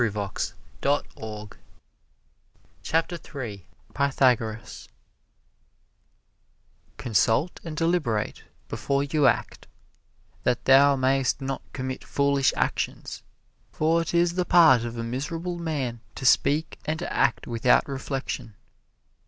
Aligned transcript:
[Illustration: 0.03 0.57
PYTHAGORAS] 2.81 3.67
PYTHAGORAS 3.93 4.89
Consult 6.97 7.59
and 7.63 7.77
deliberate 7.77 8.43
before 8.67 9.03
you 9.03 9.27
act, 9.27 9.67
that 10.41 10.65
thou 10.65 10.95
mayest 10.95 11.39
not 11.39 11.61
commit 11.71 12.03
foolish 12.03 12.51
actions. 12.57 13.21
For 13.71 14.03
't 14.03 14.17
is 14.17 14.33
the 14.33 14.43
part 14.45 14.83
of 14.85 14.97
a 14.97 15.03
miserable 15.03 15.59
man 15.59 15.99
to 16.15 16.25
speak 16.25 16.79
and 16.85 16.97
to 16.97 17.13
act 17.13 17.45
without 17.45 17.87
reflection. 17.87 18.55